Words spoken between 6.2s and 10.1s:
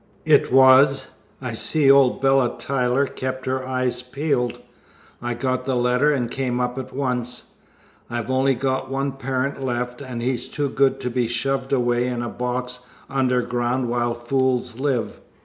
came up at once. I've only got one parent left,